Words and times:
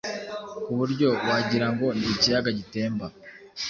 ku 0.63 0.71
buryo 0.77 1.07
wagirango 1.27 1.87
ni 1.97 2.05
ikiyaga 2.13 2.49
gitemba. 2.59 3.05